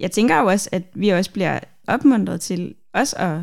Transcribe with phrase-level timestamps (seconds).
[0.00, 3.38] jeg tænker jo også, at vi også bliver opmuntret til også at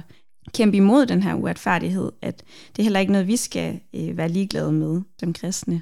[0.53, 4.29] kæmpe imod den her uretfærdighed, at det er heller ikke noget, vi skal øh, være
[4.29, 5.81] ligeglade med som kristne.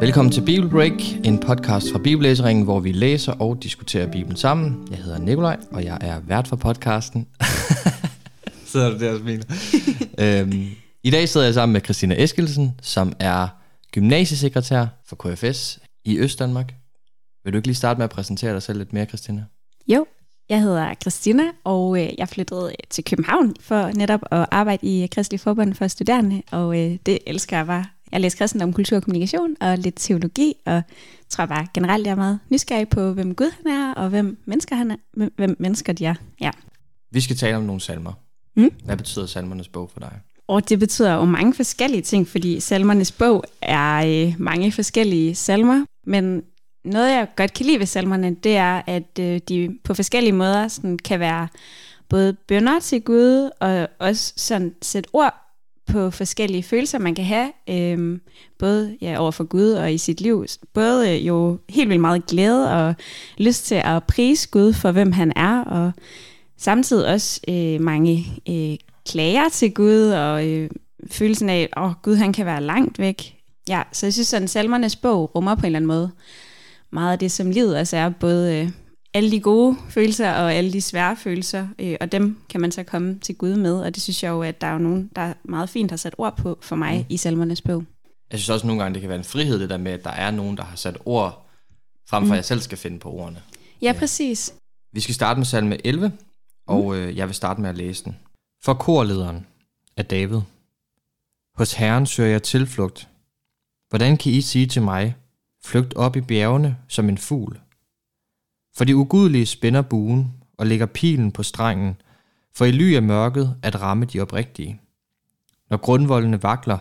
[0.00, 4.88] Velkommen til Bible Break, en podcast fra Bibellæseringen, hvor vi læser og diskuterer Bibelen sammen.
[4.90, 7.26] Jeg hedder Nikolaj, og jeg er vært for podcasten.
[8.70, 9.44] sidder du der og smiler.
[10.42, 10.66] øhm,
[11.02, 13.48] I dag sidder jeg sammen med Christina Eskelsen, som er
[13.92, 16.74] gymnasiesekretær for KFS i Østdanmark.
[17.44, 19.44] Vil du ikke lige starte med at præsentere dig selv lidt mere, Christina?
[19.88, 20.06] Jo,
[20.48, 25.40] jeg hedder Christina, og øh, jeg flyttede til København for netop at arbejde i Kristelig
[25.40, 29.56] Forbund for Studerende, og øh, det elsker jeg bare jeg læser kristendom, kultur og kommunikation
[29.60, 30.82] og lidt teologi, og
[31.28, 34.76] tror bare generelt, jeg er meget nysgerrig på, hvem Gud han er, og hvem mennesker
[34.76, 34.96] han er,
[35.36, 36.14] hvem mennesker de er.
[36.40, 36.50] Ja.
[37.10, 38.12] Vi skal tale om nogle salmer.
[38.56, 38.72] Mm?
[38.84, 40.20] Hvad betyder salmernes bog for dig?
[40.48, 45.84] Og det betyder jo mange forskellige ting, fordi salmernes bog er øh, mange forskellige salmer,
[46.06, 46.42] men
[46.84, 50.68] noget, jeg godt kan lide ved salmerne, det er, at øh, de på forskellige måder
[50.68, 51.48] sådan, kan være
[52.08, 55.34] både bønder til Gud, og også sådan sætte ord
[55.86, 58.20] på forskellige følelser, man kan have, øhm,
[58.58, 60.46] både ja, over for Gud og i sit liv.
[60.74, 62.94] Både øh, jo helt vildt meget glæde og
[63.38, 65.92] lyst til at prise Gud for, hvem han er, og
[66.60, 70.70] samtidig også øh, mange øh, klager til Gud, og øh,
[71.10, 73.36] følelsen af, at oh, Gud han kan være langt væk.
[73.68, 76.10] Ja, så jeg synes, sådan salmernes bog rummer på en eller anden måde
[76.92, 78.70] meget af det, som livet altså er, både øh,
[79.14, 82.82] alle de gode følelser og alle de svære følelser, øh, og dem kan man så
[82.82, 85.32] komme til Gud med, og det synes jeg jo, at der er jo nogen, der
[85.44, 87.04] meget fint har sat ord på for mig mm.
[87.08, 87.84] i salmernes bog.
[88.30, 90.10] Jeg synes også nogle gange, det kan være en frihed, det der med, at der
[90.10, 91.46] er nogen, der har sat ord,
[92.10, 92.32] frem for mm.
[92.32, 93.42] at jeg selv skal finde på ordene.
[93.82, 94.54] Ja, ja, præcis.
[94.92, 96.12] Vi skal starte med salme 11,
[96.70, 96.86] Mm-hmm.
[96.86, 98.16] og øh, jeg vil starte med at læse den.
[98.62, 99.46] For korlederen
[99.96, 100.40] af David.
[101.54, 103.08] Hos Herren søger jeg tilflugt.
[103.88, 105.16] Hvordan kan I sige til mig,
[105.64, 107.60] flygt op i bjergene som en fugl?
[108.76, 112.00] For de ugudelige spænder buen og lægger pilen på strengen,
[112.54, 114.80] for i ly af mørket at ramme de oprigtige.
[115.70, 116.78] Når grundvoldene vakler,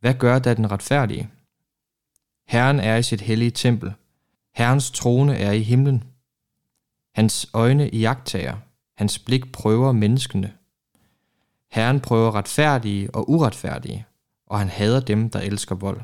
[0.00, 1.30] hvad gør da den retfærdige?
[2.48, 3.92] Herren er i sit hellige tempel.
[4.54, 6.04] Herrens trone er i himlen.
[7.14, 8.56] Hans øjne i jagttager.
[9.02, 10.52] Hans blik prøver menneskene.
[11.70, 14.06] Herren prøver retfærdige og uretfærdige,
[14.46, 16.00] og han hader dem, der elsker vold.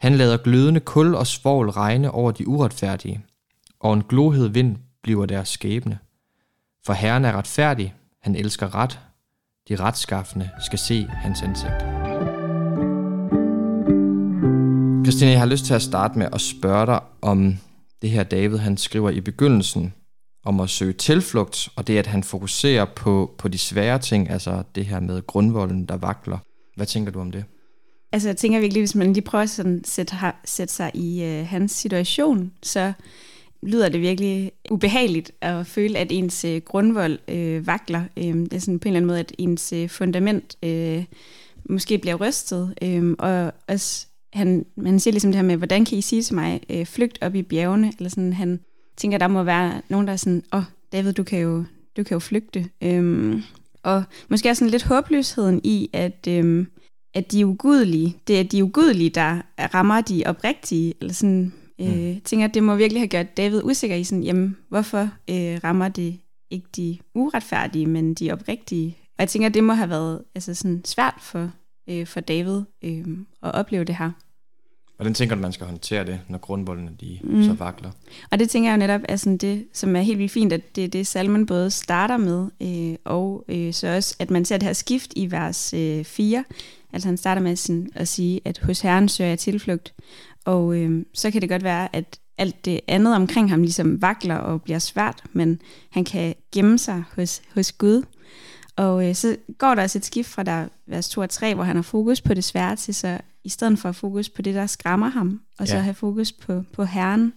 [0.00, 3.24] Han lader glødende kul og svovl regne over de uretfærdige,
[3.80, 5.98] og en glohed vind bliver deres skæbne.
[6.86, 9.00] For Herren er retfærdig, han elsker ret,
[9.68, 11.80] de retskaffende skal se hans ansigt.
[15.04, 17.58] Christine, jeg har lyst til at starte med at spørge dig om
[18.02, 19.94] det her David, han skriver i begyndelsen,
[20.44, 24.62] om at søge tilflugt, og det at han fokuserer på, på de svære ting, altså
[24.74, 26.38] det her med grundvolden, der vakler.
[26.76, 27.44] Hvad tænker du om det?
[28.12, 31.46] Altså jeg tænker virkelig, hvis man lige prøver at sådan sætte, sætte sig i øh,
[31.46, 32.92] hans situation, så
[33.62, 38.04] lyder det virkelig ubehageligt at føle, at ens øh, grundvold øh, vakler.
[38.16, 41.04] Øh, det er sådan på en eller anden måde, at ens øh, fundament øh,
[41.70, 42.74] måske bliver rystet.
[42.82, 46.34] Øh, og også, han, han siger ligesom det her med, hvordan kan I sige til
[46.34, 47.92] mig, øh, flygt op i bjergene?
[47.98, 48.60] Eller sådan, han
[49.00, 51.64] tænker, der må være nogen, der er sådan, åh, oh, David, du kan jo,
[51.96, 52.68] du kan jo flygte.
[52.82, 53.42] Øh,
[53.82, 56.26] og måske også sådan lidt håbløsheden i, at...
[56.28, 56.66] Øh,
[57.14, 59.40] at de ugudelige, det er de ugudelige, der
[59.74, 61.86] rammer de oprigtige, eller sådan, Mm.
[61.86, 65.00] Øh, tænker, at det må virkelig have gjort David usikker i sådan, jamen, hvorfor
[65.30, 68.96] øh, rammer det ikke de uretfærdige, men de oprigtige?
[69.00, 71.50] Og jeg tænker, at det må have været altså sådan svært for,
[71.90, 73.04] øh, for David øh,
[73.42, 74.10] at opleve det her.
[75.00, 77.44] Hvordan tænker du, man skal håndtere det, når grundvoldene de mm.
[77.44, 77.90] så vakler?
[78.30, 80.76] Og det tænker jeg jo netop er sådan det, som er helt vildt fint, at
[80.76, 84.56] det er det, salmen både starter med, øh, og øh, så også, at man ser
[84.56, 86.44] det her skift i vers øh, 4.
[86.92, 89.94] Altså han starter med sådan at sige, at hos Herren søger jeg tilflugt.
[90.44, 94.36] Og øh, så kan det godt være, at alt det andet omkring ham ligesom vakler
[94.36, 98.02] og bliver svært, men han kan gemme sig hos, hos Gud.
[98.76, 101.64] Og øh, så går der også et skift fra der vers 2 og 3, hvor
[101.64, 104.54] han har fokus på det svære til så i stedet for at fokus på det,
[104.54, 105.82] der skræmmer ham, og så ja.
[105.82, 107.32] have fokus på, på Herren.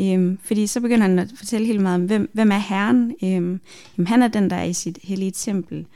[0.00, 3.14] Øhm, fordi så begynder han at fortælle helt meget om, hvem, hvem er Herren?
[3.22, 3.60] Øhm,
[3.98, 5.86] jamen, han er den, der er i sit hellige tempel.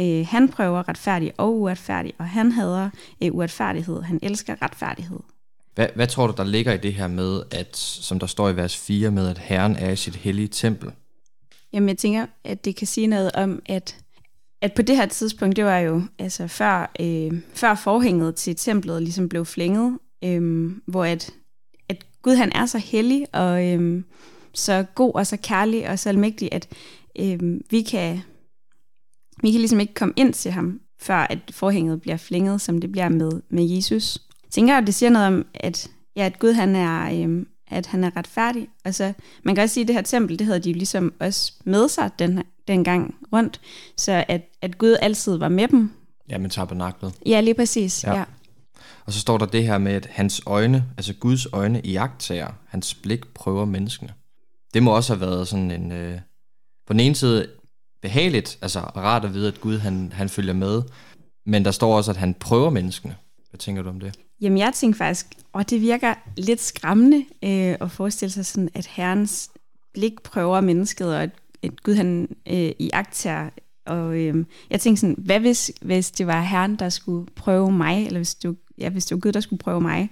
[0.00, 2.90] Øh, han prøver retfærdig og uretfærdig, og han hader
[3.22, 4.02] øh, uretfærdighed.
[4.02, 5.18] Han elsker retfærdighed.
[5.74, 8.56] Hvad, hvad tror du, der ligger i det her med, at, som der står i
[8.56, 10.90] vers 4, med at Herren er i sit hellige tempel?
[11.72, 13.96] Jamen, jeg tænker, at det kan sige noget om, at,
[14.62, 19.02] at på det her tidspunkt, det var jo altså før, øh, før forhænget til templet
[19.02, 21.30] ligesom blev flænget, øh, hvor at,
[21.88, 24.02] at Gud han er så hellig og øh,
[24.54, 26.68] så god og så kærlig og så almægtig, at
[27.18, 28.20] øh, vi kan
[29.42, 32.92] vi kan ligesom ikke komme ind til ham, før at forhænget bliver flænget, som det
[32.92, 34.18] bliver med, med Jesus.
[34.44, 37.86] Jeg tænker, at det siger noget om, at, ja, at Gud han er, øh, at
[37.86, 38.68] han er retfærdig.
[38.90, 39.12] så
[39.42, 41.88] man kan også sige, at det her tempel, det havde de jo ligesom også med
[41.88, 43.60] sig den, den gang rundt,
[43.96, 45.92] så at, at Gud altid var med dem.
[46.28, 47.14] Ja, med tabernaklet.
[47.26, 48.04] Ja, lige præcis.
[48.04, 48.14] Ja.
[48.14, 48.24] ja.
[49.06, 52.48] Og så står der det her med, at hans øjne, altså Guds øjne i jagttager,
[52.68, 54.12] hans blik prøver menneskene.
[54.74, 56.20] Det må også have været sådan en, øh,
[56.86, 57.46] på den ene side
[58.02, 60.82] behageligt, altså rart at vide, at Gud han, han følger med,
[61.46, 63.16] men der står også, at han prøver menneskene.
[63.50, 64.18] Hvad tænker du om det?
[64.40, 68.86] Jamen jeg tænker faktisk, og det virker lidt skræmmende øh, at forestille sig sådan, at
[68.86, 69.50] herrens
[69.94, 71.30] blik prøver mennesket, og at,
[71.62, 73.50] at Gud han øh, i akter.
[73.86, 78.06] Og øh, jeg tænker sådan, hvad hvis, hvis det var herren, der skulle prøve mig,
[78.06, 80.10] eller hvis det, ja, hvis det var Gud, der skulle prøve mig,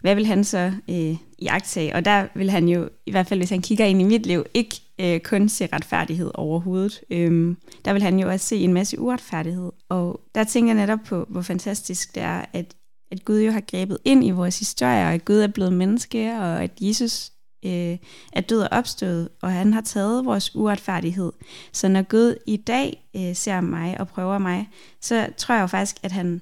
[0.00, 1.94] hvad vil han så øh, i aktage?
[1.94, 4.44] Og der vil han jo, i hvert fald hvis han kigger ind i mit liv,
[4.54, 7.00] ikke øh, kun se retfærdighed overhovedet.
[7.10, 9.70] Øhm, der vil han jo også se en masse uretfærdighed.
[9.88, 12.74] Og der tænker jeg netop på, hvor fantastisk det er, at,
[13.12, 16.32] at Gud jo har grebet ind i vores historie, og at Gud er blevet menneske,
[16.32, 17.32] og at Jesus
[17.64, 17.98] øh,
[18.32, 21.32] er død og opstået, og han har taget vores uretfærdighed.
[21.72, 24.68] Så når Gud i dag øh, ser mig og prøver mig,
[25.00, 26.40] så tror jeg jo faktisk, at han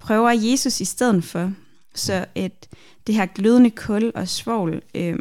[0.00, 1.52] prøver Jesus i stedet for.
[1.94, 2.68] Så at
[3.06, 5.18] det her glødende kul og svovl, øh,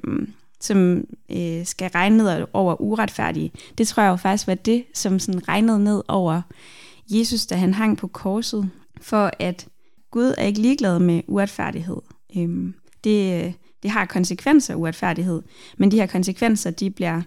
[0.60, 5.20] som øh, skal regne ned over uretfærdige, det tror jeg jo faktisk var det, som
[5.20, 6.42] sådan regnede ned over
[7.10, 8.70] Jesus, da han hang på korset,
[9.02, 9.68] for at
[10.12, 11.98] Gud er ikke ligeglad med uretfærdighed.
[12.38, 12.74] Øhm, øh,
[13.04, 13.54] det,
[13.84, 15.42] det har konsekvenser, uretfærdighed,
[15.78, 17.22] men de her konsekvenser, de bliver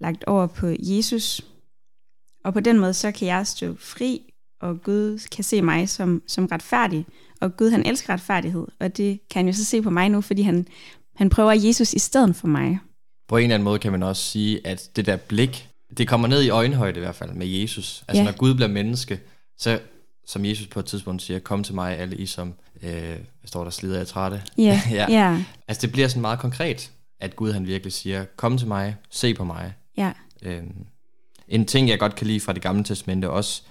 [0.00, 1.40] lagt over på Jesus,
[2.44, 4.20] og på den måde, så kan jeg stå fri,
[4.60, 7.06] og Gud kan se mig som, som retfærdig,
[7.40, 10.20] og Gud han elsker retfærdighed, og det kan han jo så se på mig nu,
[10.20, 10.66] fordi han,
[11.16, 12.78] han prøver Jesus i stedet for mig.
[13.28, 15.68] På en eller anden måde kan man også sige, at det der blik,
[15.98, 18.04] det kommer ned i øjenhøjde i hvert fald med Jesus.
[18.08, 18.30] Altså ja.
[18.30, 19.20] når Gud bliver menneske,
[19.58, 19.80] så
[20.26, 23.70] som Jesus på et tidspunkt siger, kom til mig alle I som, øh, står der,
[23.70, 24.42] slider jeg trætte?
[24.60, 24.78] Yeah.
[24.90, 25.06] ja.
[25.14, 25.40] Yeah.
[25.68, 26.90] Altså det bliver sådan meget konkret,
[27.20, 29.74] at Gud han virkelig siger, kom til mig, se på mig.
[29.96, 30.12] Ja.
[30.42, 30.86] Øhm,
[31.48, 33.62] en ting, jeg godt kan lide fra det gamle testamente også,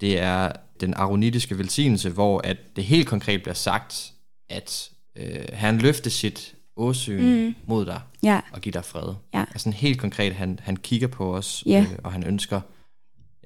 [0.00, 4.12] det er den aronitiske velsignelse, hvor at det helt konkret bliver sagt,
[4.48, 7.54] at øh, han løfter sit åsyn mm.
[7.66, 8.40] mod dig ja.
[8.52, 9.14] og giver dig fred.
[9.34, 9.40] Ja.
[9.50, 11.86] Altså helt konkret, han, han kigger på os, ja.
[11.90, 12.60] øh, og han ønsker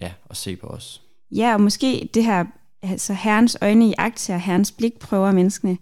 [0.01, 1.03] ja, at se på os.
[1.31, 2.45] Ja, og måske det her,
[2.83, 5.79] altså herrens øjne i akt og herrens blik prøver menneskene,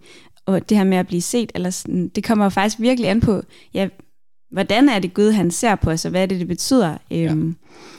[0.46, 3.20] og det her med at blive set, eller sådan, det kommer jo faktisk virkelig an
[3.20, 3.42] på,
[3.74, 3.88] ja,
[4.50, 6.96] hvordan er det Gud, han ser på os, og hvad er det, det betyder.
[7.10, 7.32] Ja.
[7.32, 7.56] Øhm,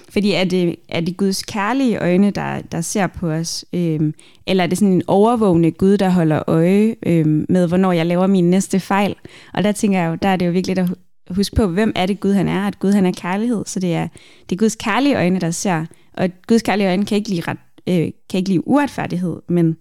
[0.10, 3.66] fordi er det, er det Guds kærlige øjne, der, der ser på os?
[3.74, 4.14] Øhm,
[4.48, 8.28] eller er det sådan en overvågende Gud, der holder øje øhm, med, hvornår jeg laver
[8.28, 9.16] min næste fejl?
[9.54, 10.90] Og der tænker jeg jo, der er det jo vigtigt at
[11.30, 12.68] huske på, hvem er det Gud han er?
[12.68, 14.08] At Gud han er kærlighed, så det er,
[14.50, 15.86] det er Guds kærlige øjne, der ser.
[16.14, 17.58] Og Guds kærlige øjne kan ikke lide, ret,
[17.88, 19.78] øh, kan ikke lide uretfærdighed, men,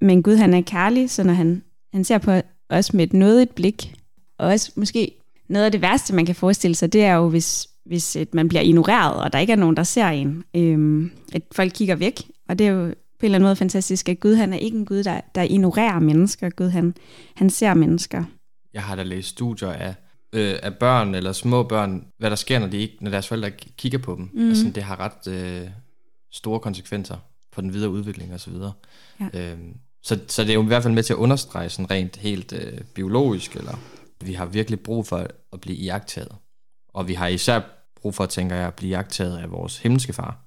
[0.00, 1.62] men Gud han er kærlig, så når han,
[1.92, 2.32] han ser på
[2.70, 3.94] os med et nådigt blik,
[4.38, 5.12] og også måske
[5.48, 8.48] noget af det værste, man kan forestille sig, det er jo, hvis, hvis et, man
[8.48, 10.44] bliver ignoreret, og der ikke er nogen, der ser en.
[10.56, 14.08] Øhm, at folk kigger væk, og det er jo på en eller anden måde fantastisk,
[14.08, 16.50] at Gud han er ikke en Gud, der, der ignorerer mennesker.
[16.50, 16.94] Gud han,
[17.34, 18.24] han ser mennesker.
[18.74, 19.94] Jeg har da læst studier af,
[20.32, 23.50] øh, af børn eller små børn, hvad der sker, når, de ikke, når deres forældre
[23.50, 24.30] kigger på dem.
[24.32, 24.48] Mm.
[24.48, 25.68] Altså, det har ret øh,
[26.32, 27.16] store konsekvenser
[27.52, 28.54] for den videre udvikling osv.
[29.20, 29.28] Ja.
[29.34, 32.16] Øhm, så, så det er jo i hvert fald med til at understrege sådan rent
[32.16, 33.78] helt øh, biologisk, eller
[34.20, 36.36] vi har virkelig brug for at blive iagtaget.
[36.88, 37.60] Og vi har især
[38.00, 40.38] brug for, tænker jeg, at blive jagtaget af vores himmelske far.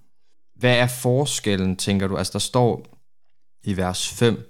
[0.56, 2.18] Hvad er forskellen, tænker du?
[2.18, 2.86] Altså der står
[3.64, 4.50] i vers 5,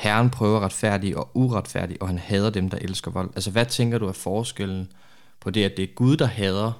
[0.00, 3.30] Herren prøver retfærdig og uretfærdig, og han hader dem, der elsker vold.
[3.34, 4.92] Altså hvad tænker du er forskellen
[5.40, 6.72] på det, at det er Gud, der hader,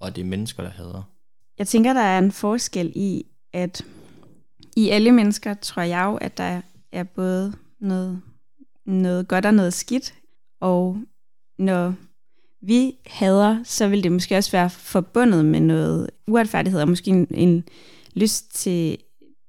[0.00, 1.02] og at det er mennesker, der hader?
[1.58, 3.84] Jeg tænker, der er en forskel i, at
[4.76, 6.60] i alle mennesker tror jeg jo, at der
[6.92, 8.22] er både noget,
[8.86, 10.14] noget godt og noget skidt,
[10.60, 10.96] og
[11.58, 11.94] når
[12.62, 17.26] vi hader, så vil det måske også være forbundet med noget uretfærdighed, og måske en,
[17.30, 17.64] en
[18.14, 18.98] lyst til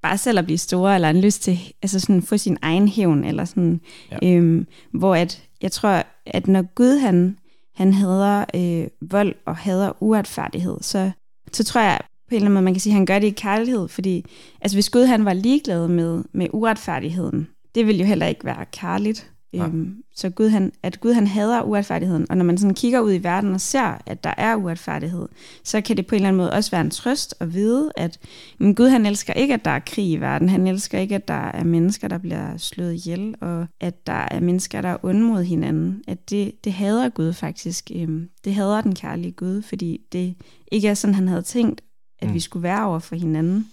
[0.03, 3.23] bare selv at blive store, eller en lyst til altså sådan få sin egen hævn,
[3.23, 3.81] eller sådan,
[4.11, 4.17] ja.
[4.23, 7.37] øhm, hvor at, jeg tror, at når Gud han,
[7.75, 11.11] han hader øh, vold og hader uretfærdighed, så,
[11.51, 13.27] så tror jeg på en eller anden måde, man kan sige, at han gør det
[13.27, 14.25] i kærlighed, fordi
[14.61, 18.65] altså, hvis Gud han var ligeglad med, med uretfærdigheden, det ville jo heller ikke være
[18.71, 19.32] kærligt.
[19.53, 23.13] Øhm, så Gud, han, at Gud han hader uretfærdigheden, og når man sådan kigger ud
[23.13, 25.27] i verden og ser, at der er uretfærdighed,
[25.63, 28.19] så kan det på en eller anden måde også være en trøst at vide, at
[28.57, 30.49] men Gud han elsker ikke, at der er krig i verden.
[30.49, 34.39] Han elsker ikke, at der er mennesker, der bliver slået ihjel, og at der er
[34.39, 36.03] mennesker, der er onde mod hinanden.
[36.07, 37.91] At det, det hader Gud faktisk.
[37.95, 40.35] Øhm, det hader den kærlige Gud, fordi det
[40.71, 41.81] ikke er sådan, han havde tænkt,
[42.19, 42.33] at mm.
[42.33, 43.67] vi skulle være over for hinanden.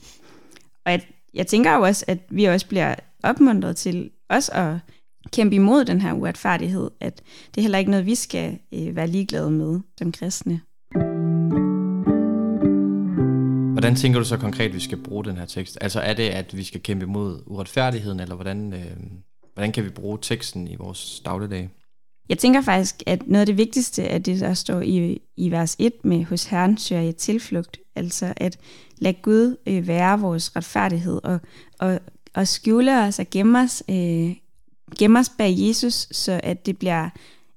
[0.84, 1.02] Og jeg,
[1.34, 4.76] jeg tænker jo også, at vi også bliver opmuntret til også at
[5.32, 7.22] kæmpe imod den her uretfærdighed, at
[7.54, 10.60] det er heller ikke noget, vi skal øh, være ligeglade med som kristne.
[13.72, 15.78] Hvordan tænker du så konkret, at vi skal bruge den her tekst?
[15.80, 18.96] Altså er det, at vi skal kæmpe imod uretfærdigheden, eller hvordan, øh,
[19.54, 21.70] hvordan kan vi bruge teksten i vores dagligdag?
[22.28, 25.76] Jeg tænker faktisk, at noget af det vigtigste er det, der står i, i vers
[25.78, 27.78] 1 med, hos Herren søger jeg tilflugt.
[27.96, 28.58] Altså at
[28.98, 31.40] lade Gud øh, være vores retfærdighed, og,
[31.78, 32.00] og,
[32.34, 34.32] og skjule os og gemme os, øh,
[34.98, 37.08] gemme os bag Jesus, så at det bliver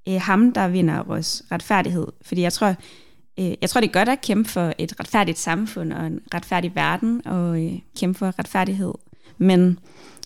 [0.10, 2.08] øh, ham, der vinder vores retfærdighed.
[2.22, 2.76] Fordi jeg tror,
[3.40, 6.76] øh, jeg tror, det er godt at kæmpe for et retfærdigt samfund og en retfærdig
[6.76, 8.94] verden, og øh, kæmpe for retfærdighed.
[9.38, 9.80] Men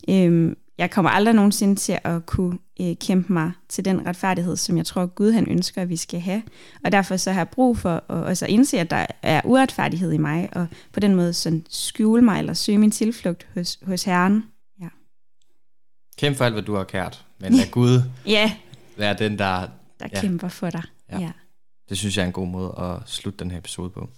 [0.09, 4.77] øh, jeg kommer aldrig nogensinde til at kunne øh, kæmpe mig til den retfærdighed, som
[4.77, 6.41] jeg tror, Gud han ønsker, at vi skal have.
[6.85, 10.17] Og derfor så har jeg brug for at også indse, at der er uretfærdighed i
[10.17, 14.43] mig, og på den måde sådan skjule mig eller søge min tilflugt hos, hos Herren.
[16.17, 18.55] Kæmp for alt, hvad du har kært, men lad Gud ja.
[18.97, 19.67] være den, der...
[20.00, 20.21] Der ja.
[20.21, 20.83] kæmper for dig.
[21.12, 21.19] Ja.
[21.19, 21.31] ja.
[21.89, 24.09] Det synes jeg er en god måde at slutte den her episode på.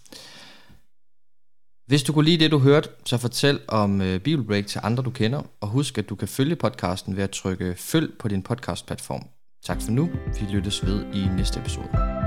[1.88, 5.12] Hvis du kunne lide det, du hørte, så fortæl om uh, Bibelbreak til andre, du
[5.12, 9.28] kender, og husk, at du kan følge podcasten ved at trykke følg på din podcast-platform.
[9.66, 10.10] Tak for nu.
[10.40, 12.19] Vi lyttes ved i næste episode.